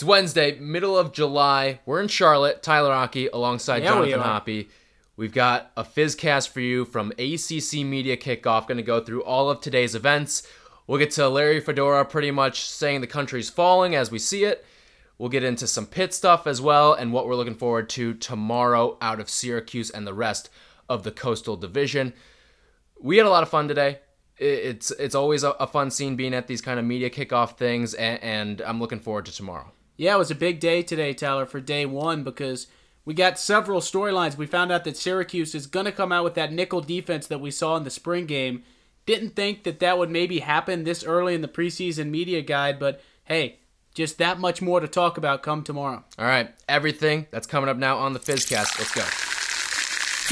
[0.00, 1.80] It's Wednesday, middle of July.
[1.84, 2.62] We're in Charlotte.
[2.62, 4.32] Tyler Aki alongside Yeah, we Jonathan are.
[4.32, 4.70] Hoppy.
[5.14, 8.66] We've got a Fizzcast for you from ACC Media Kickoff.
[8.66, 10.42] Going to go through all of today's events.
[10.86, 14.64] We'll get to Larry Fedora pretty much saying the country's falling as we see it.
[15.18, 18.96] We'll get into some pit stuff as well and what we're looking forward to tomorrow
[19.02, 20.48] out of Syracuse and the rest
[20.88, 22.14] of the Coastal Division.
[22.98, 23.98] We had a lot of fun today.
[24.38, 27.92] It's it's always a, a fun scene being at these kind of media kickoff things,
[27.92, 29.70] and, and I'm looking forward to tomorrow.
[30.00, 32.68] Yeah, it was a big day today, Tyler, for day one because
[33.04, 34.34] we got several storylines.
[34.34, 37.42] We found out that Syracuse is going to come out with that nickel defense that
[37.42, 38.62] we saw in the spring game.
[39.04, 43.02] Didn't think that that would maybe happen this early in the preseason media guide, but
[43.24, 43.58] hey,
[43.94, 46.02] just that much more to talk about come tomorrow.
[46.18, 48.78] All right, everything that's coming up now on the Fizzcast.
[48.78, 49.02] Let's go.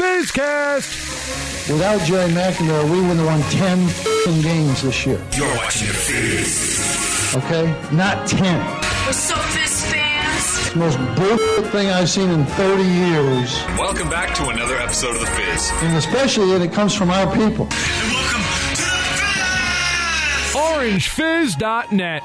[0.00, 1.70] Fizzcast!
[1.70, 5.22] Without Jerry McNamara, we would have won 10 f***ing games this year.
[5.36, 7.36] You're watching the Fizz.
[7.36, 7.66] Okay?
[7.94, 8.88] Not 10.
[9.08, 9.34] We're so
[10.76, 13.56] most bullshit thing I've seen in 30 years.
[13.78, 15.70] Welcome back to another episode of the Fizz.
[15.82, 17.68] And especially that it comes from our people.
[17.70, 18.98] And welcome to the
[20.58, 22.22] OrangeFizz.net.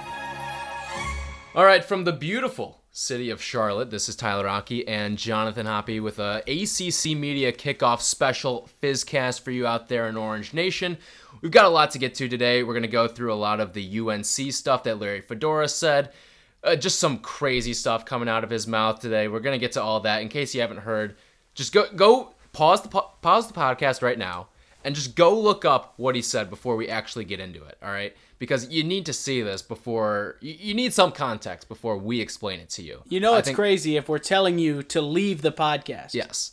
[1.56, 6.00] All right, from the beautiful city of Charlotte, this is Tyler Aki and Jonathan Hoppy
[6.00, 10.98] with a ACC Media kickoff special Fizzcast for you out there in Orange Nation.
[11.42, 12.64] We've got a lot to get to today.
[12.64, 16.12] We're going to go through a lot of the UNC stuff that Larry Fedora said.
[16.64, 19.28] Uh, just some crazy stuff coming out of his mouth today.
[19.28, 20.22] We're going to get to all that.
[20.22, 21.16] In case you haven't heard,
[21.56, 24.48] just go go pause the po- pause the podcast right now
[24.86, 27.78] and just go look up what he said before we actually get into it.
[27.84, 31.98] All right, because you need to see this before you, you need some context before
[31.98, 33.02] we explain it to you.
[33.10, 36.14] You know I it's think- crazy if we're telling you to leave the podcast.
[36.14, 36.52] Yes.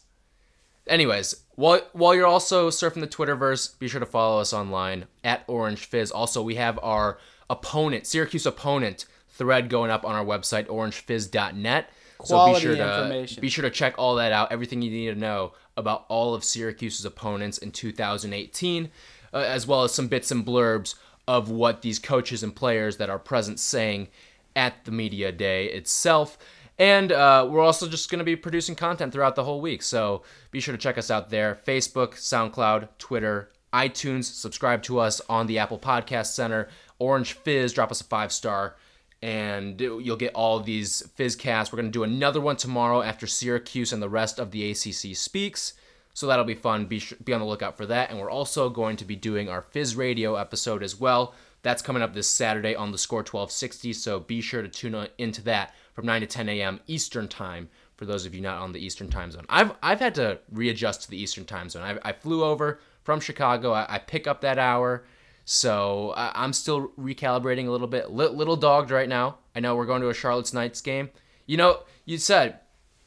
[0.86, 5.44] Anyways, while while you're also surfing the Twitterverse, be sure to follow us online at
[5.46, 6.10] Orange Fizz.
[6.10, 9.04] Also, we have our opponent, Syracuse opponent
[9.40, 11.88] thread going up on our website, orangefizz.net.
[12.22, 13.40] so be sure to information.
[13.40, 14.52] be sure to check all that out.
[14.52, 18.90] Everything you need to know about all of Syracuse's opponents in 2018,
[19.32, 20.94] uh, as well as some bits and blurbs
[21.26, 24.08] of what these coaches and players that are present saying
[24.54, 26.36] at the media day itself.
[26.78, 29.82] And uh, we're also just going to be producing content throughout the whole week.
[29.82, 34.24] So be sure to check us out there Facebook, SoundCloud, Twitter, iTunes.
[34.24, 36.68] Subscribe to us on the Apple Podcast Center.
[36.98, 38.76] Orange Fizz, drop us a five star,
[39.22, 41.72] and you'll get all these Fizzcasts.
[41.72, 45.14] We're going to do another one tomorrow after Syracuse and the rest of the ACC
[45.14, 45.74] speaks.
[46.14, 46.86] So that'll be fun.
[46.86, 48.10] Be, sh- be on the lookout for that.
[48.10, 51.34] And we're also going to be doing our Fizz Radio episode as well.
[51.62, 53.92] That's coming up this Saturday on the Score 1260.
[53.92, 56.80] So be sure to tune into that from 9 to 10 a.m.
[56.86, 59.44] Eastern Time for those of you not on the Eastern Time Zone.
[59.50, 61.82] I've, I've had to readjust to the Eastern Time Zone.
[61.82, 63.72] I, I flew over from Chicago.
[63.72, 65.04] I, I pick up that hour.
[65.52, 68.12] So I, I'm still recalibrating a little bit.
[68.12, 69.38] Li- little dogged right now.
[69.52, 71.10] I know we're going to a Charlotte's Knights game.
[71.44, 72.60] You know, you said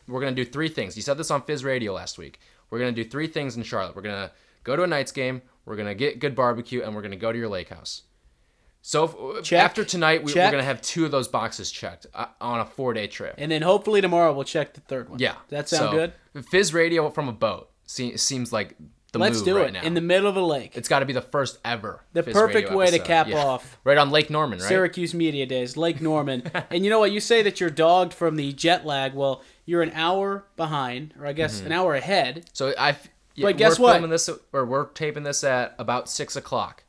[0.09, 0.97] we're going to do three things.
[0.97, 2.41] You said this on Fizz Radio last week.
[2.69, 3.95] We're going to do three things in Charlotte.
[3.95, 4.31] We're going to
[4.65, 5.41] go to a Knights game.
[5.63, 8.01] We're going to get good barbecue, and we're going to go to your lake house.
[8.81, 12.25] So if, after tonight, we, we're going to have two of those boxes checked uh,
[12.41, 13.35] on a four day trip.
[13.37, 15.19] And then hopefully tomorrow we'll check the third one.
[15.19, 15.35] yeah.
[15.47, 16.45] Does that sound So, good?
[16.47, 18.75] Fizz Radio from a boat se- seems like
[19.13, 19.83] the Let's do right it now.
[19.83, 20.75] in the middle of a lake.
[20.75, 22.03] it's got to be the first ever.
[22.13, 23.37] The Fizz perfect way to cap Yeah.
[23.45, 24.67] off Right on Lake Norman, right?
[24.67, 26.43] Syracuse Media Days, Lake Norman.
[26.69, 27.11] and you know what?
[27.11, 29.13] You say that you're dogged from the jet lag.
[29.13, 31.67] Well, you're an hour behind, or I guess Mm-hmm.
[31.67, 32.49] an hour ahead.
[32.53, 32.97] So I.
[33.35, 34.09] Yeah, But guess we're what?
[34.11, 36.83] This, or we're taping this at about six o'clock,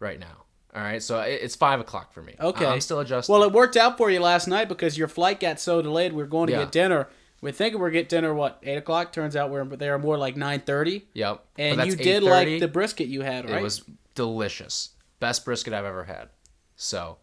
[0.00, 0.44] right now.
[0.74, 2.34] All right, so it's five o'clock for me.
[2.40, 2.66] Okay.
[2.66, 3.32] I'm still adjusting.
[3.32, 6.12] Well, it worked out for you last night because your flight got so delayed.
[6.12, 6.58] We were going to Yeah.
[6.64, 7.08] get dinner.
[7.44, 9.12] We think we're get dinner what eight o'clock.
[9.12, 11.04] Turns out we're there more like nine thirty.
[11.12, 11.44] yep.
[11.58, 13.58] And you did like the brisket you had, right?
[13.58, 13.82] It was
[14.14, 14.94] delicious.
[15.20, 16.30] Best brisket I've ever had.
[16.74, 17.18] So,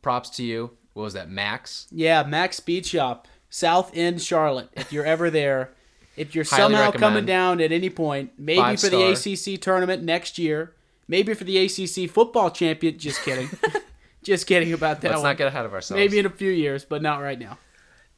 [0.00, 0.70] props to you.
[0.94, 1.86] What was that, Max?
[1.90, 4.70] Yeah, Mac's Speed Shop, South End, Charlotte.
[4.72, 5.74] If you're ever there,
[6.16, 9.54] if you're somehow coming down at any point, maybe Five for the star.
[9.54, 10.72] ACC tournament next year,
[11.08, 12.98] maybe for the ACC football champion.
[12.98, 13.50] Just kidding.
[14.22, 15.28] just kidding about that Let's one.
[15.28, 15.98] not get ahead of ourselves.
[15.98, 17.58] maybe in a few years, but not right now.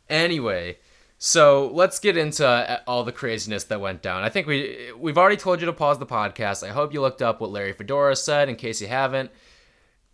[0.08, 0.78] Anyway,
[1.22, 4.22] so let's get into uh, all the craziness that went down.
[4.22, 6.66] I think we we've already told you to pause the podcast.
[6.66, 8.48] I hope you looked up what Larry Fedora said.
[8.48, 9.30] In case you haven't,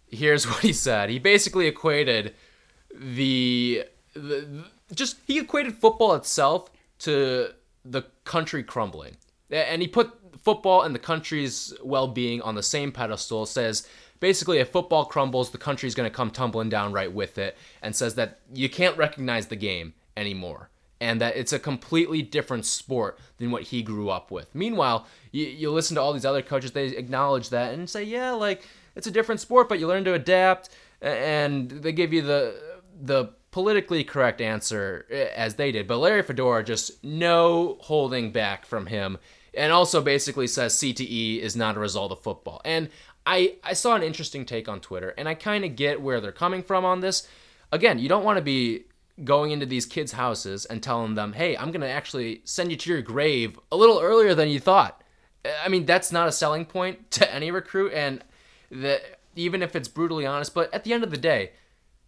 [0.08, 1.08] here's what he said.
[1.08, 2.34] He basically equated
[2.92, 4.64] the, the
[4.96, 7.50] just he equated football itself to
[7.84, 9.16] the country crumbling,
[9.48, 10.12] and he put
[10.42, 13.46] football and the country's well-being on the same pedestal.
[13.46, 13.86] Says
[14.18, 17.94] basically, if football crumbles, the country's going to come tumbling down right with it, and
[17.94, 20.68] says that you can't recognize the game anymore.
[21.00, 24.54] And that it's a completely different sport than what he grew up with.
[24.54, 28.30] Meanwhile, you, you listen to all these other coaches, they acknowledge that and say, yeah,
[28.30, 30.70] like it's a different sport, but you learn to adapt,
[31.02, 32.58] and they give you the
[33.00, 38.86] the politically correct answer as they did, but Larry Fedora just no holding back from
[38.86, 39.18] him,
[39.54, 42.60] and also basically says CTE is not a result of football.
[42.64, 42.88] And
[43.24, 46.32] I I saw an interesting take on Twitter, and I kind of get where they're
[46.32, 47.28] coming from on this.
[47.72, 48.84] Again, you don't want to be
[49.24, 52.90] going into these kids' houses and telling them, "Hey, I'm gonna actually send you to
[52.90, 55.02] your grave a little earlier than you thought."
[55.64, 58.22] I mean, that's not a selling point to any recruit, and
[59.34, 61.52] even if it's brutally honest, but at the end of the day,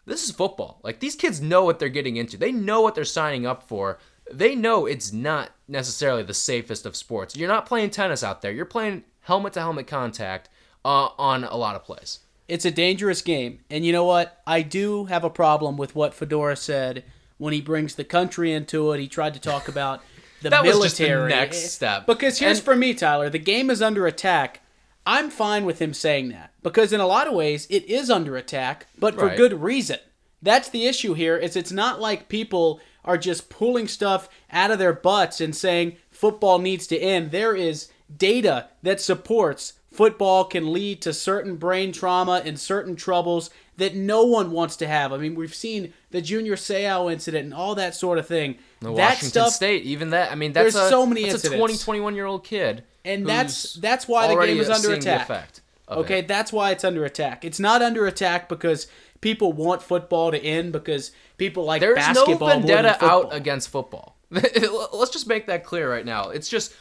[0.06, 0.80] this is football.
[0.82, 2.36] Like these kids know what they're getting into.
[2.36, 3.98] They know what they're signing up for.
[4.32, 7.36] They know it's not necessarily the safest of sports.
[7.36, 8.52] You're not playing tennis out there.
[8.52, 10.48] You're playing helmet to helmet contact
[10.84, 12.20] uh, on a lot of plays.
[12.48, 13.60] It's a dangerous game.
[13.70, 14.40] And you know what?
[14.46, 17.04] I do have a problem with what Fedora said
[17.36, 19.00] when he brings the country into it.
[19.00, 20.00] He tried to talk about
[20.42, 21.30] the That was military.
[21.30, 22.06] just the next step.
[22.06, 24.60] Because here's And- for me, Tyler, the game is under attack.
[25.06, 28.36] I'm fine with him saying that because in a lot of ways it is under
[28.36, 29.36] attack, but for Right.
[29.36, 29.98] good reason.
[30.42, 34.78] That's the issue here is it's not like people are just pulling stuff out of
[34.78, 37.30] their butts and saying football needs to end.
[37.30, 43.50] There is data that supports football can lead to certain brain trauma and certain troubles
[43.78, 45.12] that no one wants to have.
[45.12, 48.58] I mean, we've seen the Junior Seau incident and all that sort of thing.
[48.78, 50.30] The that Washington stuff State, even that.
[50.30, 53.26] I mean, that's There's a, so many that's a 20, 21 year old kid, and
[53.26, 55.48] that's that's why the game is under attack.
[55.90, 56.28] Okay, it.
[56.28, 57.44] that's why it's under attack.
[57.44, 58.86] It's not under attack because
[59.20, 63.34] people want football to end because people like There's no basketball more than vendetta out
[63.34, 64.16] against football.
[64.30, 66.28] Let's just make that clear right now.
[66.28, 66.72] It's just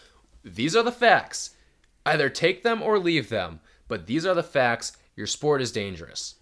[0.43, 1.55] these are the facts.
[2.07, 3.59] Either take them or leave them.
[3.89, 4.93] But these are the facts.
[5.17, 6.35] Your sport is dangerous.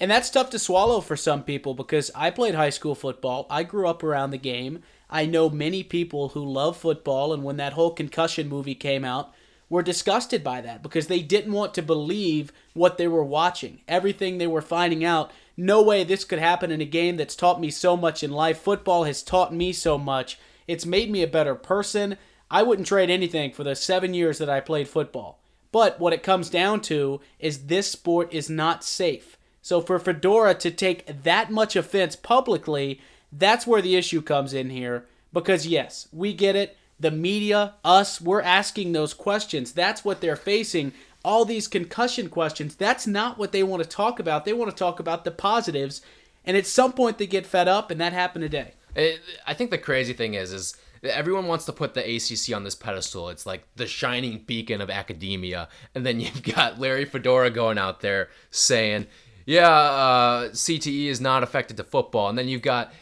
[0.00, 3.46] And that's tough to swallow for some people because I played high school football.
[3.48, 4.82] I grew up around the game.
[5.08, 9.32] I know many people who love football, and when that whole concussion movie came out,
[9.68, 13.80] were disgusted by that because they didn't want to believe what they were watching.
[13.86, 15.30] Everything they were finding out.
[15.56, 18.58] No way this could happen in a game that's taught me so much in life.
[18.58, 20.38] Football has taught me so much.
[20.66, 22.18] It's made me a better person.
[22.50, 25.40] I wouldn't trade anything for the seven years that I played football.
[25.72, 29.36] But what it comes down to is this sport is not safe.
[29.62, 33.00] So for Fedora to take that much offense publicly,
[33.32, 35.06] that's where the issue comes in here.
[35.32, 36.76] Because yes, we get it.
[36.98, 39.72] The media, us, we're asking those questions.
[39.72, 40.92] That's what they're facing.
[41.24, 44.44] All these concussion questions, that's not what they want to talk about.
[44.44, 46.00] They want to talk about the positives.
[46.44, 48.74] And at some point they get fed up, and that happened today.
[49.46, 50.76] I think the crazy thing is, is
[51.08, 53.28] everyone wants to put the ACC on this pedestal.
[53.28, 58.00] It's like the shining beacon of academia, and then you've got Larry Fedora going out
[58.00, 59.06] there saying,
[59.44, 62.92] "Yeah, uh, CTE is not affected to football," and then you've got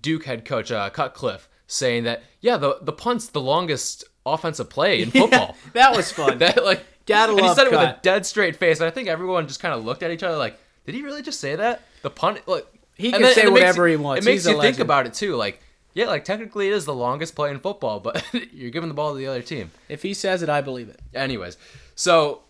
[0.00, 5.02] Duke head coach uh, Cutcliffe saying that, "Yeah, the the punt's the longest offensive play
[5.02, 6.38] in football." That was fun.
[6.40, 8.80] that like Gotta and he love said it with a dead straight face.
[8.80, 11.22] And I think everyone just kind of looked at each other like, "Did he really
[11.22, 14.24] just say that?" The punt, like He can say and it makes whatever he wants.
[14.24, 15.34] It makes He's you think about it too.
[15.34, 15.60] Like,
[15.98, 19.12] yeah, like technically it is the longest play in football, but you're giving the ball
[19.12, 19.72] to the other team.
[19.88, 21.00] if he says it, I believe it.
[21.12, 21.58] Anyways,
[21.96, 22.42] so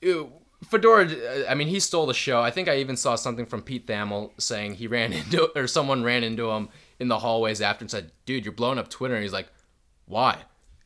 [0.00, 0.32] ew,
[0.64, 2.40] Fedora, uh, I mean, he stole the show.
[2.40, 6.02] I think I even saw something from Pete Thamel saying he ran into, or someone
[6.02, 9.22] ran into him in the hallways after and said, "Dude, you're blowing up Twitter." And
[9.22, 9.48] he's like,
[10.06, 10.38] "Why?"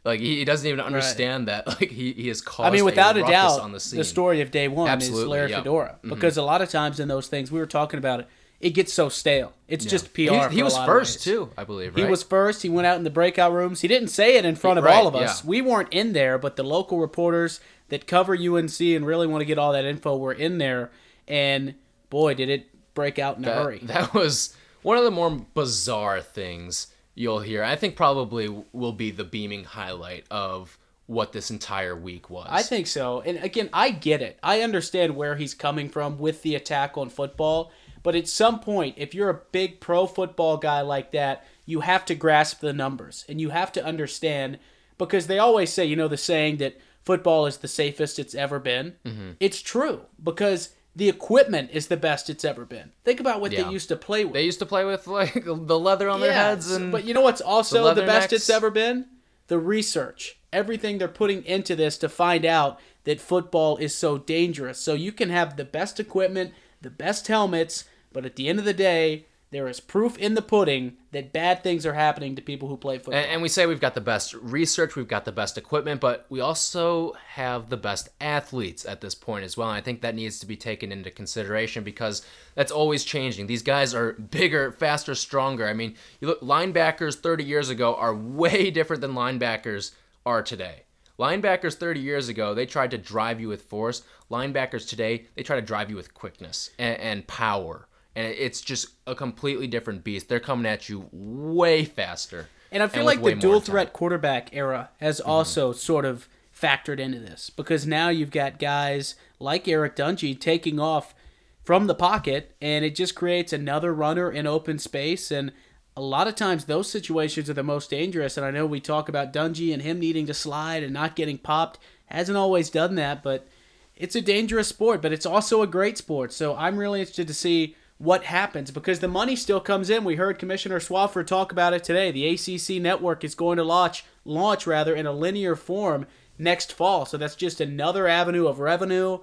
[0.04, 1.66] Like he, doesn't even understand that.
[1.80, 2.68] Like he, he has caused.
[2.68, 5.30] I mean, without a, ruckus doubt, on the, the, story of day one is Absolutely,
[5.30, 5.58] Larry yeah.
[5.58, 5.98] Fedora.
[6.02, 8.28] Because a lot of times in those things, we were talking about it,
[8.60, 9.52] it gets so stale.
[9.68, 10.20] It's just PR.
[10.48, 11.94] He, he was first too, I believe.
[11.94, 12.62] He was first.
[12.62, 13.80] He went out in the breakout rooms.
[13.80, 15.42] He didn't say it in front of Right, all of us.
[15.42, 15.48] yeah.
[15.48, 19.44] We weren't in there, but the local reporters that cover UNC and really want to
[19.44, 20.90] get all that info were in there.
[21.28, 21.74] And
[22.10, 23.78] boy, did it break out in a hurry.
[23.82, 27.62] that was one of the more bizarre things you'll hear.
[27.62, 32.48] I think probably will be the beaming highlight of what this entire week was.
[32.50, 33.20] I think so.
[33.20, 34.38] And again, I get it.
[34.42, 37.70] I understand where he's coming from with the attack on football.
[38.06, 42.04] But at some point, if you're a big pro football guy like that, you have
[42.04, 44.60] to grasp the numbers and you have to understand
[44.96, 48.60] because they always say, you know, the saying that football is the safest it's ever
[48.60, 48.94] been.
[49.04, 49.30] Mm-hmm.
[49.40, 52.92] It's true because the equipment is the best it's ever been.
[53.04, 53.64] Think about what Yeah.
[53.64, 54.34] they used to play with.
[54.34, 57.22] They used to play with like the leather on their heads, and but you know
[57.22, 58.34] what's also the, leather best necks.
[58.34, 59.06] it's ever been?
[59.48, 60.38] The research.
[60.52, 64.78] Everything they're putting into this to find out that football is so dangerous.
[64.78, 67.82] So you can have the best equipment, the best helmets,
[68.16, 71.62] but at the end of the day, there is proof in the pudding that bad
[71.62, 73.12] things are happening to people who play football.
[73.12, 76.24] and, and we say we've got the best research, we've got the best equipment, but
[76.30, 79.68] we also have the best athletes at this point as well.
[79.68, 83.48] And I think that needs to be taken into consideration because that's always changing.
[83.48, 85.68] These guys are bigger, faster, stronger.
[85.68, 89.90] I mean, you look linebackers 30 years ago are way different than linebackers
[90.24, 90.84] are today.
[91.18, 94.04] Linebackers 30 years ago, they tried to drive you with force.
[94.30, 98.88] Linebackers today, they try to drive you with quickness and, and power and it's just
[99.06, 100.28] a completely different beast.
[100.28, 102.48] They're coming at you way faster.
[102.72, 103.60] And I feel with like the dual time.
[103.60, 103.72] Mm-hmm.
[103.72, 109.14] threat quarterback era has also sort of factored into this because now you've got guys
[109.38, 111.14] like Eric Dungey taking off
[111.62, 115.30] from the pocket, and it just creates another runner in open space.
[115.30, 115.52] And
[115.96, 118.36] a lot of times those situations are the most dangerous.
[118.36, 121.38] And I know we talk about Dungey and him needing to slide and not getting
[121.38, 121.78] popped.
[122.06, 123.46] Hasn't always done that, but
[123.94, 126.32] it's a dangerous sport, but it's also a great sport.
[126.32, 130.04] So I'm really interested to see what happens because the money still comes in.
[130.04, 132.10] We heard Commissioner Swofford talk about it today.
[132.10, 136.06] The ACC network is going to launch launch rather in a linear form
[136.38, 137.06] next fall.
[137.06, 139.20] So that's just another avenue of revenue.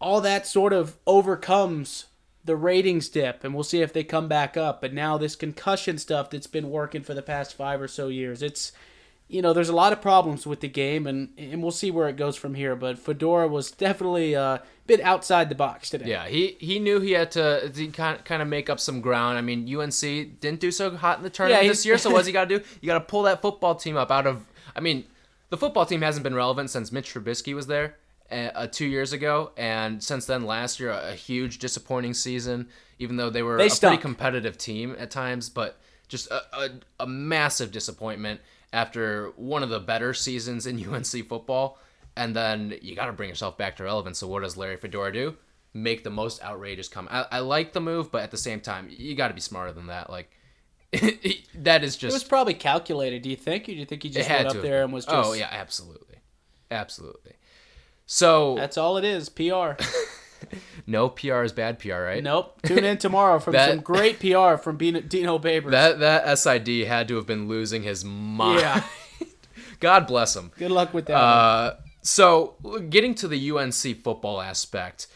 [0.00, 2.06] All that sort of overcomes
[2.44, 4.80] the ratings dip and we'll see if they come back up.
[4.80, 8.42] But now this concussion stuff that's been working for the past 5 or so years.
[8.42, 8.72] It's
[9.28, 12.08] you know, there's a lot of problems with the game, and and we'll see where
[12.08, 12.76] it goes from here.
[12.76, 16.06] But Fedora was definitely uh, a bit outside the box today.
[16.06, 19.00] Yeah, he he knew he had to, to kind of, kind of make up some
[19.00, 19.38] ground.
[19.38, 22.26] I mean, UNC didn't do so hot in the tournament Yeah, this year, so what's
[22.26, 22.64] he got to do?
[22.80, 24.44] You got to pull that football team up out of.
[24.76, 25.04] I mean,
[25.50, 27.96] the football team hasn't been relevant since Mitch Trubisky was there
[28.30, 32.68] uh, uh, two years ago, and since then, last year a, a huge disappointing season.
[32.98, 33.92] Even though they were They a stunk.
[33.92, 36.68] pretty competitive team at times, but just a, a,
[37.00, 38.40] a massive disappointment
[38.72, 41.78] after one of the better seasons in UNC football.
[42.16, 44.18] And then you got to bring yourself back to relevance.
[44.18, 45.36] So what does Larry Fedora do?
[45.74, 47.14] Make the most outrageous comment.
[47.14, 49.72] I, I like the move, but at the same time, you got to be smarter
[49.72, 50.10] than that.
[50.10, 50.30] Like
[51.54, 52.12] that is just.
[52.12, 53.22] It was probably calculated.
[53.22, 53.64] Do you think?
[53.64, 55.16] Or do you think he just had went up there and was just?
[55.16, 56.18] Oh yeah, absolutely,
[56.70, 57.32] absolutely.
[58.04, 59.30] So That's all it is.
[59.30, 59.42] PR.
[60.86, 62.22] no PR is bad PR, right?
[62.22, 62.60] nope.
[62.62, 65.70] Tune in tomorrow for some great PR from Dino Babers.
[65.70, 68.60] That that SID had to have been losing his mind.
[68.60, 68.84] yeah.
[69.80, 70.52] God bless him.
[70.58, 71.16] Good luck with that.
[71.16, 72.56] Uh, so
[72.88, 75.08] getting to the UNC football aspect,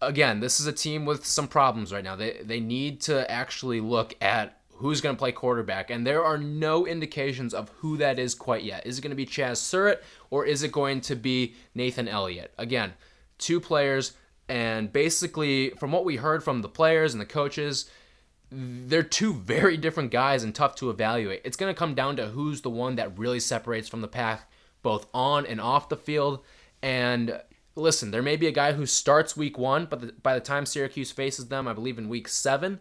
[0.00, 2.16] again, this is a team with some problems right now.
[2.16, 6.38] They they need to actually look at who's going to play quarterback, and there are
[6.38, 8.86] no indications of who that is quite yet.
[8.86, 12.52] Is it going to be Chaz Surratt or is it going to be Nathan Elliott?
[12.58, 12.94] Again,
[13.38, 14.12] two players,
[14.48, 17.90] and basically from what we heard from the players and the coaches,
[18.50, 21.40] they're two very different guys and tough to evaluate.
[21.44, 24.50] It's going to come down to who's the one that really separates from the pack,
[24.82, 26.44] both on and off the field.
[26.82, 27.40] And
[27.74, 30.66] listen, there may be a guy who starts week one, but the, by the time
[30.66, 32.80] Syracuse faces them, I believe in week seven,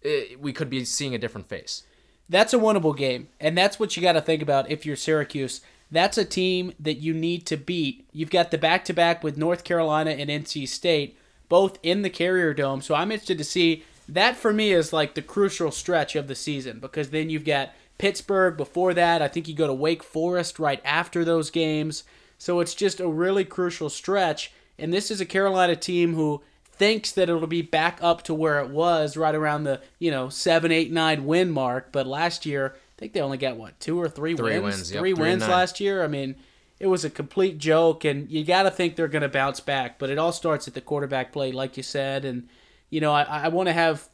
[0.00, 1.82] it, we could be seeing a different face.
[2.30, 5.60] that's a winnable game, and that's what you got to think about if you're Syracuse.
[5.90, 8.06] That's a team that you need to beat.
[8.12, 11.18] You've got the back to back with North Carolina and NC State,
[11.48, 12.80] both in the Carrier Dome.
[12.80, 16.34] So I'm interested to see that for me is like the crucial stretch of the
[16.34, 19.22] season because then you've got Pittsburgh before that.
[19.22, 22.04] I think you go to Wake Forest right after those games.
[22.38, 24.52] So it's just a really crucial stretch.
[24.78, 28.58] And this is a Carolina team who thinks that it'll be back up to where
[28.60, 31.92] it was right around the, you know, seven, eight, nine win mark.
[31.92, 34.76] But last year, think they only got what, two or three, Three wins?
[34.76, 36.04] wins, yep, three three wins last year.
[36.04, 36.36] I mean,
[36.78, 39.98] it was a complete joke, and you got to think they're going to bounce back.
[39.98, 42.24] But it all starts at the quarterback play, like you said.
[42.24, 42.48] And,
[42.90, 44.08] you know, I, I want to have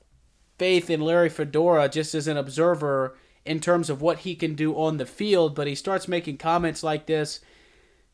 [0.57, 4.75] faith in Larry Fedora just as an observer in terms of what he can do
[4.77, 7.41] on the field, but he starts making comments like this.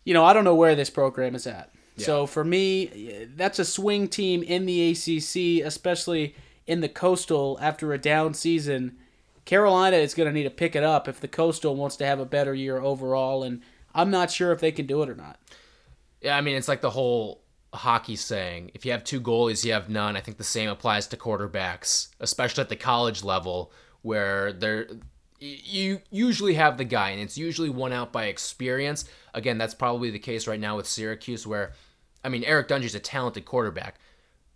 [0.05, 1.71] You know, I don't know where this program is at.
[1.99, 6.35] So for me, that's a swing team in the ACC, especially
[6.67, 8.97] in the Coastal after a down season.
[9.45, 12.21] Carolina is going to need to pick it up if the Coastal wants to have
[12.21, 13.63] a better year overall, and
[13.95, 15.39] I'm not sure if they can do it or not.
[16.21, 17.43] Yeah, I mean, it's like the whole
[17.75, 20.17] hockey saying if you have two goalies, you have none.
[20.17, 23.73] I think the same applies to quarterbacks, especially at the college level
[24.03, 24.89] where they're.
[25.41, 29.07] You usually have the guy, and it's usually won out by experience.
[29.35, 31.73] Again, that's probably the case right now with Syracuse, where,
[32.23, 33.99] I mean, Eric Dungey's a talented quarterback,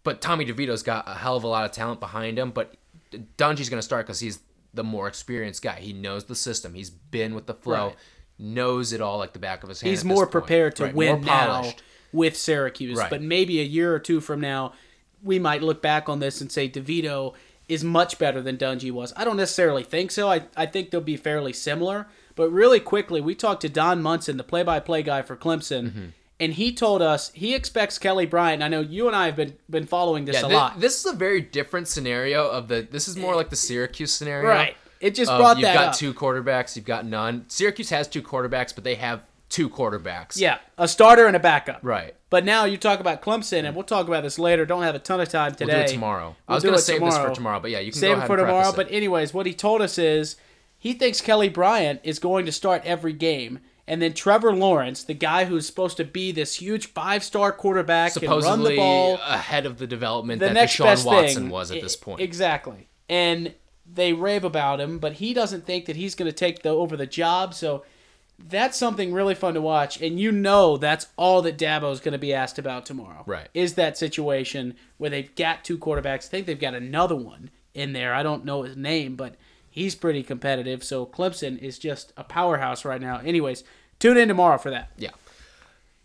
[0.04, 2.52] but Tommy DeVito's got a hell of a lot of talent behind him.
[2.52, 2.76] But
[3.36, 4.38] Dungey's going to start because he's
[4.76, 5.80] the more experienced guy.
[5.80, 6.74] He knows the system.
[6.74, 7.96] He's been with the flow, Right.
[8.38, 9.90] knows it all like the back of his hand.
[9.90, 11.72] He's more prepared to Right, win now
[12.12, 12.98] with Syracuse.
[12.98, 13.10] Right.
[13.10, 14.72] But maybe a year or two from now,
[15.22, 17.34] we might look back on this and say DeVito
[17.68, 19.12] is much better than Dungey was.
[19.16, 20.30] I don't necessarily think so.
[20.30, 22.06] I, I think they'll be fairly similar.
[22.36, 25.84] But really quickly, we talked to Don Munson, the play by play guy for Clemson,
[25.90, 26.04] Mm-hmm.
[26.38, 28.62] And he told us he expects Kelly Bryant.
[28.62, 30.80] I know you and I have been, been following this Yeah, a lot.
[30.80, 32.86] This is a very different scenario of the.
[32.88, 34.48] This is more eh, like the Syracuse scenario.
[34.48, 34.76] Right.
[35.00, 35.94] It just brought you've that got up.
[35.94, 36.76] two quarterbacks.
[36.76, 37.44] You've got none.
[37.48, 40.38] Syracuse has two quarterbacks, but they have two quarterbacks.
[40.38, 41.80] Yeah, a starter and a backup.
[41.82, 42.14] Right.
[42.28, 44.66] But now you talk about Clemson, and we'll talk about this later.
[44.66, 45.66] Don't have a ton of time today.
[45.66, 46.36] We'll do it tomorrow.
[46.48, 48.26] I We'll was gonna it save this for tomorrow, but yeah, you can save it
[48.26, 48.72] for tomorrow.
[48.72, 50.36] preface But anyways, what he told us is
[50.78, 55.14] he thinks Kelly Bryant is going to start every game, And then Trevor Lawrence, the
[55.14, 59.64] guy who's supposed to be this huge five-star quarterback, can run the Supposedly ball, ahead
[59.64, 61.50] of the development the that next Deshaun best Watson thing.
[61.50, 62.20] was at this point.
[62.20, 62.88] Exactly.
[63.08, 63.54] And
[63.90, 66.96] they rave about him, but he doesn't think that he's going to take the over
[66.96, 67.54] the job.
[67.54, 67.84] So
[68.38, 70.02] that's something really fun to watch.
[70.02, 73.22] And you know that's all that Dabo is going to be asked about tomorrow.
[73.24, 73.48] Right.
[73.54, 76.26] Is that situation where they've got two quarterbacks.
[76.26, 78.12] I think they've got another one in there.
[78.12, 79.36] I don't know his name, but
[79.76, 80.82] he's pretty competitive.
[80.82, 83.18] So Clemson is just a powerhouse right now.
[83.18, 83.62] Anyways,
[84.00, 84.90] tune in tomorrow for that.
[84.96, 85.10] Yeah.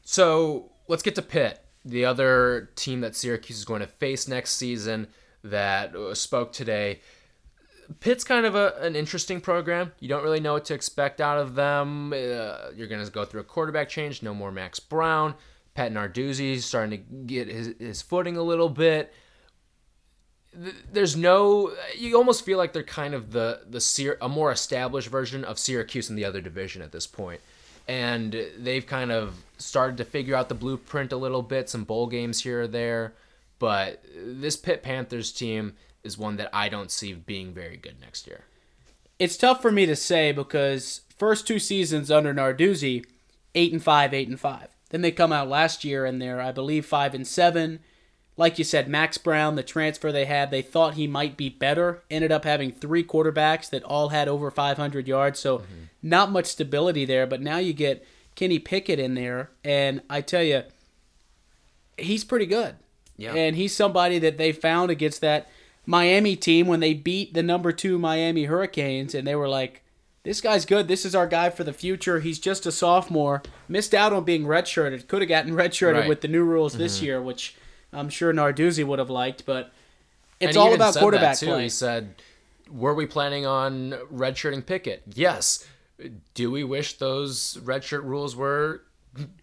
[0.04, 4.58] So let's get to Pitt, the other team that Syracuse is going to face next
[4.58, 5.08] season
[5.44, 7.00] that uh, spoke today.
[8.02, 9.94] Pitt's kind of a, an interesting program.
[10.00, 12.12] You don't really know what to expect out of them.
[12.12, 14.22] Uh, you're going to go through a quarterback change.
[14.22, 15.34] No more Max Browne.
[15.76, 19.14] Pat Narduzzi starting to get his, his footing a little bit.
[20.54, 21.72] Th- There's no.
[21.98, 25.58] You almost feel like they're kind of the the Syr- a more established version of
[25.60, 27.42] Syracuse in the other division at this point,
[27.88, 31.70] and they've kind of started to figure out the blueprint a little bit.
[31.70, 33.14] Some bowl games here or there,
[33.60, 38.26] but this Pitt Panthers team is one that I don't see being very good next
[38.28, 38.42] year.
[39.20, 43.06] it's tough for me to say because first two seasons under Narduzzi,
[43.54, 44.68] eight and five, eight and five.
[44.90, 47.80] Then they come out last year and they're, I believe, five and seven.
[48.42, 52.02] Like you said, Max Browne, the transfer they had, they thought he might be better.
[52.10, 55.84] Ended up having three quarterbacks that all had over 500 yards, so mm-hmm.
[56.02, 57.28] not much stability there.
[57.28, 60.64] But now you get Kenny Pickett in there, and I tell you,
[62.00, 62.78] he's pretty good.
[63.16, 63.36] Yeah.
[63.36, 65.48] And he's somebody that they found against that
[65.86, 69.84] Miami team when they beat the number two Miami Hurricanes, and they were like,
[70.24, 70.88] this guy's good.
[70.88, 72.22] This is our guy for the future.
[72.22, 73.44] He's just a sophomore.
[73.68, 75.08] Missed out on being redshirted.
[75.08, 76.10] Could have gotten redshirted Right.
[76.10, 77.06] with the new rules this mm-hmm.
[77.06, 77.56] year, which
[77.94, 79.46] I'm sure Narduzzi would have liked.
[79.46, 79.72] But
[80.40, 81.48] it's all about quarterback too.
[81.48, 81.64] play.
[81.64, 82.16] He said,
[82.70, 85.04] "Were we planning on redshirting Pickett?
[85.14, 85.66] Yes.
[86.34, 88.82] Do we wish those redshirt rules were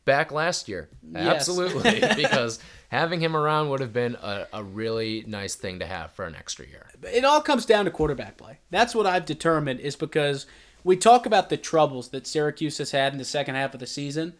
[0.04, 0.88] back last year?
[1.12, 1.36] Yes.
[1.48, 6.12] Absolutely, because having him around would have been a, a really nice thing to have
[6.12, 6.86] for an extra year.
[7.02, 8.58] it all comes down to quarterback play.
[8.70, 10.46] That's what I've determined is because
[10.84, 13.86] we talk about the troubles that Syracuse has had in the second half of the
[13.86, 14.34] season.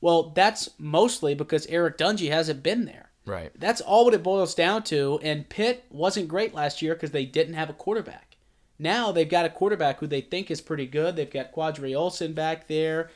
[0.00, 3.09] Well, that's mostly because Eric Dungey hasn't been there.
[3.30, 3.52] Right.
[3.54, 5.20] That's all what it boils down to.
[5.22, 8.36] And Pitt wasn't great last year because they didn't have a quarterback.
[8.76, 11.14] Now they've got a quarterback who they think is pretty good.
[11.14, 13.10] They've got Qadree Ollison back there.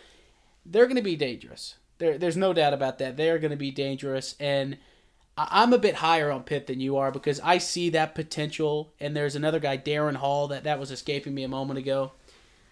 [0.65, 1.75] They're going to be dangerous.
[1.99, 3.17] There, there's no doubt about that.
[3.17, 4.37] They're going to be dangerous.
[4.39, 4.79] And
[5.37, 8.93] I'm a bit higher on Pitt than you are because I see that potential.
[9.01, 12.13] And there's another guy, Darrin Hall, that that was escaping me a moment ago.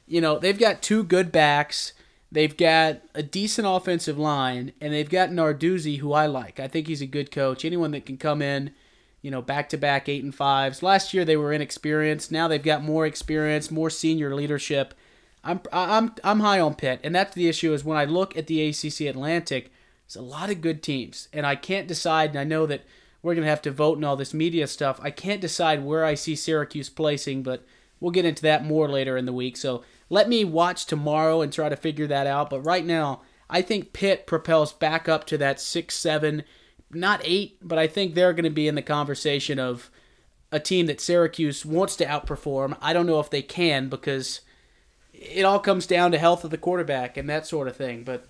[0.06, 1.92] You know, they've got two good backs.
[2.32, 6.58] They've got a decent offensive line, and they've got Narduzzi, who I like.
[6.58, 7.62] I think he's a good coach.
[7.62, 8.72] Anyone that can come in,
[9.20, 10.82] you know, back to back eight and fives.
[10.82, 12.32] Last year they were inexperienced.
[12.32, 14.94] Now they've got more experience, more senior leadership.
[15.44, 17.74] I'm I'm I'm high on Pitt, and that's the issue.
[17.74, 19.70] Is when I look at the ACC Atlantic,
[20.06, 22.30] there's a lot of good teams, and I can't decide.
[22.30, 22.84] And I know that
[23.22, 24.98] we're gonna have to vote and all this media stuff.
[25.02, 27.66] I can't decide where I see Syracuse placing, but
[28.00, 29.58] we'll get into that more later in the week.
[29.58, 32.50] So let me watch tomorrow and try to figure that out.
[32.50, 36.42] But right now, I think Pitt propels back up to that six, seven,
[36.90, 39.90] not eight, but I think they're going to be in the conversation of
[40.52, 42.76] a team that Syracuse wants to outperform.
[42.82, 44.42] I don't know if they can because
[45.14, 48.04] it all comes down to health of the quarterback and that sort of thing.
[48.04, 48.26] But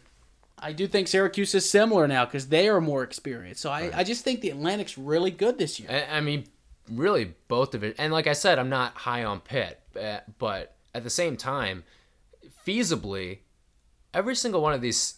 [0.60, 3.60] I do think Syracuse is similar now because they are more experienced.
[3.60, 5.90] So I, I just think the Atlantic's really good this year.
[5.90, 6.44] I, I mean,
[6.88, 7.96] really, both of it.
[7.98, 11.84] And like I said, I'm not high on Pitt, uh, but at the same time,
[12.66, 13.38] feasibly,
[14.14, 15.14] every single one of these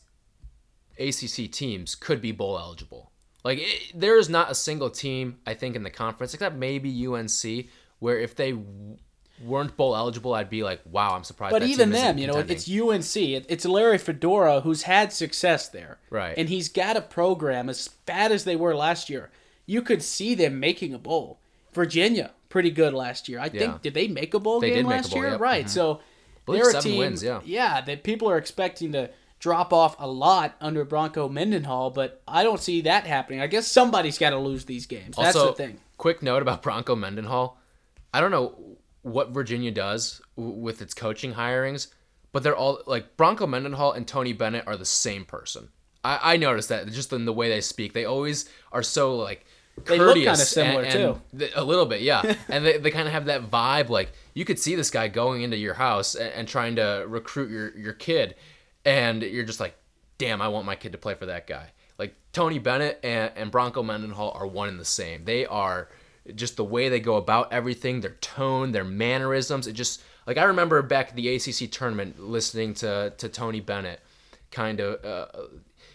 [0.98, 3.10] ACC teams could be bowl eligible.
[3.42, 7.06] Like it, there is not a single team I think in the conference except maybe
[7.06, 7.66] UNC
[7.98, 8.96] where if they w-
[9.42, 11.52] weren't bowl eligible, I'd be like, wow, I'm surprised.
[11.52, 13.16] But that even them, you know, it's UNC.
[13.16, 15.98] It- It's Larry Fedora who's had success there.
[16.10, 16.34] Right.
[16.38, 19.30] And he's got a program as bad as they were last year.
[19.66, 21.40] You could see them making a bowl.
[21.72, 23.40] Virginia, pretty good last year.
[23.40, 23.58] I Yeah.
[23.58, 25.30] think did they make a bowl They game did make a last bowl, year?
[25.32, 25.40] yep.
[25.40, 25.66] Right.
[25.66, 25.70] Mhm.
[25.70, 26.00] So
[26.46, 27.40] they're a team, wins, yeah.
[27.44, 32.44] Yeah, that people are expecting to drop off a lot under Bronco Mendenhall, but I
[32.44, 33.40] don't see that happening.
[33.40, 35.16] I guess somebody's got to lose these games.
[35.16, 35.80] That's also, the thing.
[35.98, 37.58] Quick note about Bronco Mendenhall.
[38.12, 38.54] I don't know
[39.02, 41.88] what Virginia does with its coaching hirings,
[42.30, 45.70] but they're all like Bronco Mendenhall and Tony Bennett are the same person.
[46.04, 47.94] I, I noticed that just in the way they speak.
[47.94, 49.44] They always are so like
[49.84, 51.20] They look kinda similar, and- too.
[51.38, 52.34] th- a little bit, yeah.
[52.48, 53.88] and they, they kind of have that vibe.
[53.88, 57.50] Like you could see this guy going into your house and, and trying to recruit
[57.50, 58.36] your your kid,
[58.84, 59.74] and you're just like,
[60.18, 61.70] damn, I want my kid to play for that guy.
[61.98, 65.24] Like Tony Bennett and, and Bronco Mendenhall are one and the same.
[65.24, 65.88] They are
[66.34, 69.66] just the way they go about everything, their tone, their mannerisms.
[69.66, 74.00] It just like I remember back at the ACC tournament listening to to Tony Bennett
[74.50, 75.04] kind of.
[75.04, 75.26] Uh,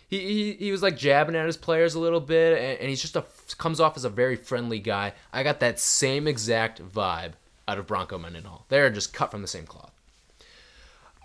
[0.07, 2.99] he, he, he was like jabbing at his players a little bit, and, and he's
[3.01, 3.21] just a
[3.57, 5.13] comes off as a very friendly guy.
[5.33, 7.33] I got that same exact vibe
[7.67, 8.65] out of Bronco Mendenhall.
[8.69, 9.91] They're just cut from the same cloth.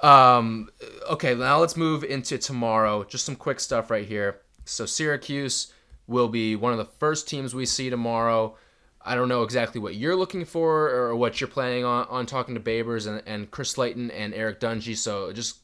[0.02, 0.70] Um,
[1.10, 3.04] okay, now let's move into tomorrow.
[3.04, 4.40] Just some quick stuff right here.
[4.64, 5.72] So Syracuse
[6.06, 8.56] will be one of the first teams we see tomorrow.
[9.00, 12.54] I don't know exactly what you're looking for or what you're planning on, on talking
[12.54, 14.96] to Babers and, and Chris Slayton and Eric Dungey.
[14.96, 15.58] So just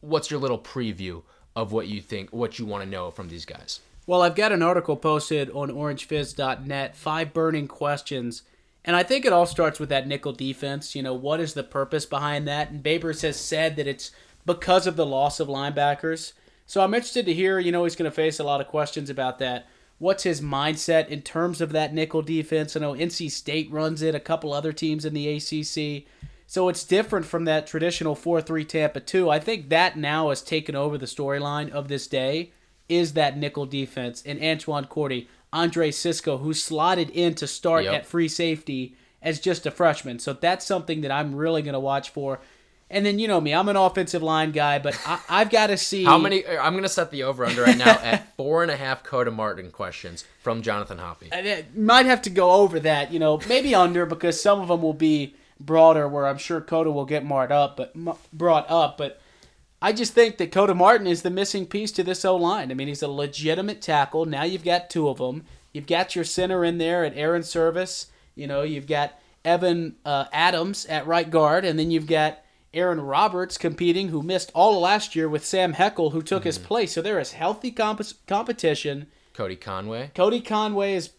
[0.00, 1.22] what's your little preview
[1.54, 3.80] of what you think, what you want to know from these guys?
[4.08, 8.42] Well, I've got an article posted on orangefizz.net, five burning questions.
[8.84, 10.94] And I think it all starts with that nickel defense.
[10.94, 12.70] You know, what is the purpose behind that?
[12.70, 14.12] And Babers has said that it's
[14.44, 16.34] because of the loss of linebackers.
[16.66, 19.10] So I'm interested to hear, you know, he's going to face a lot of questions
[19.10, 19.66] about that.
[19.98, 22.76] What's his mindset in terms of that nickel defense?
[22.76, 26.06] I know NC State runs it, a couple other teams in the ACC.
[26.46, 29.28] So it's different from that traditional 4 3 Tampa 2.
[29.28, 32.52] I think that now has taken over the storyline of this day
[32.88, 37.94] is that nickel defense and Antwan Cordy, Andre Cisco, who slotted in to start Yep.
[37.94, 40.18] at free safety as just a freshman.
[40.18, 42.38] So that's something that I'm really going to watch for.
[42.88, 45.76] And then you know me, I'm an offensive line guy, but I, I've got to
[45.90, 46.46] see How many?
[46.46, 49.32] I'm going to set the over under right now at four and a half Koda
[49.32, 51.30] Martin questions from Jonathan Hoppy.
[51.32, 54.82] I might have to go over that, you know, maybe under because some of them
[54.82, 57.92] will be broader where I'm sure Koda will get marked up, but
[58.32, 59.20] brought up, but
[59.80, 62.70] I just think that Koda Martin is the missing piece to this O line.
[62.70, 64.24] I mean, he's a legitimate tackle.
[64.24, 65.44] Now you've got two of them.
[65.72, 68.06] You've got your center in there at Airon Servais.
[68.34, 72.38] You know, you've got Evan uh, Adams at right guard, and then you've got
[72.72, 76.58] Aaron Roberts competing, who missed all of last year with Sam Heckel, who took his
[76.58, 76.92] place.
[76.92, 79.06] So there is healthy comp- competition.
[79.34, 80.10] Cody Conway.
[80.14, 81.10] Cody Conway has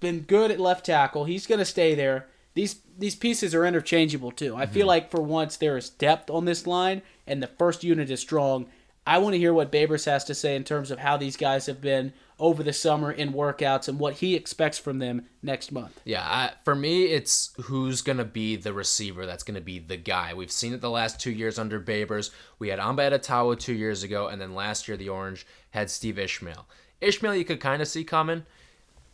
[0.00, 1.24] been good at left tackle.
[1.24, 2.28] He's going to stay there.
[2.54, 4.54] These these pieces are interchangeable too.
[4.54, 4.88] I feel mm-hmm.
[4.88, 8.66] like for once there is depth on this line, and the first unit is strong.
[9.06, 11.66] I want to hear what Babers has to say in terms of how these guys
[11.66, 16.00] have been over the summer in workouts and what he expects from them next month.
[16.04, 19.78] Yeah, I, for me, it's who's going to be the receiver that's going to be
[19.78, 20.34] the guy.
[20.34, 22.30] We've seen it the last two years under Babers.
[22.58, 26.18] We had Amba Etta-Tawo two years ago, and then last year the Orange had Steve
[26.18, 26.66] Ishmael.
[27.00, 28.44] Ishmael, you could kind of see coming.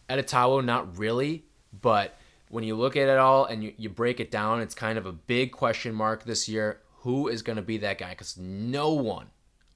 [0.09, 1.44] Etta-Tawo, not really,
[1.81, 4.98] but when you look at it all and you, you break it down, it's kind
[4.98, 6.80] of a big question mark this year.
[7.00, 8.11] Who is going to be that guy?
[8.11, 9.30] Because no one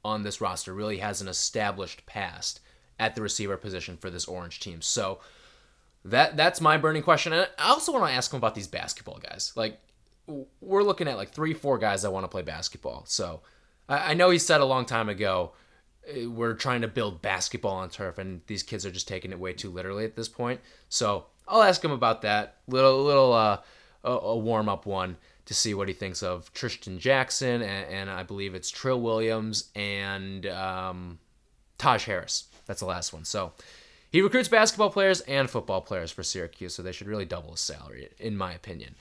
[0.05, 2.61] on this roster really has an established past
[2.99, 4.83] at the receiver position for this Orange team.
[4.83, 5.21] So
[6.05, 7.33] that that's my burning question.
[7.33, 9.53] And I also want to ask him about these basketball guys.
[9.57, 9.81] Like
[10.61, 13.05] we're looking at like three, four guys that want to play basketball.
[13.07, 13.41] So
[13.89, 15.53] I, I know he said a long time ago
[16.07, 19.39] eh, we're trying to build basketball on turf, and these kids are just taking it
[19.39, 20.61] way too literally at this point.
[20.89, 23.59] So I'll ask him about that little little uh,
[24.05, 28.11] a, a warm up one to see what he thinks of Tristan Jackson and, and
[28.11, 31.19] I believe it's Trill Williams and um,
[31.77, 32.45] Taj Harris.
[32.67, 33.25] That's the last one.
[33.25, 33.53] So
[34.11, 37.61] he recruits basketball players and football players for Syracuse, so they should really double his
[37.61, 38.95] salary, in my opinion.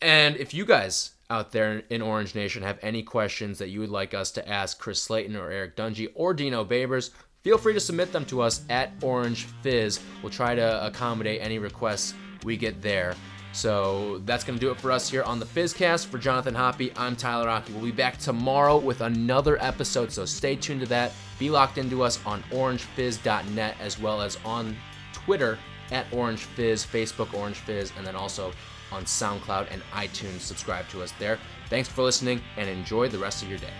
[0.00, 3.90] And if you guys out there in Orange Nation have any questions that you would
[3.90, 7.10] like us to ask Chris Slayton or Eric Dungey or Dino Babers,
[7.44, 10.00] feel free to submit them to us at Orange Fizz.
[10.22, 13.14] We'll try to accommodate any requests we get there.
[13.52, 16.06] So that's going to do it for us here on the Fizzcast.
[16.06, 17.72] For Jonathan Hoppy, I'm Tyler Rocky.
[17.74, 21.12] We'll be back tomorrow with another episode, so stay tuned to that.
[21.38, 24.74] Be locked into us on orangefizz.net as well as on
[25.12, 25.58] Twitter
[25.92, 28.52] at Orange Fizz, Facebook Orange Fizz, and then also
[28.90, 30.40] on SoundCloud and iTunes.
[30.40, 31.38] Subscribe to us there.
[31.68, 33.72] Thanks for listening and enjoy the rest of your day.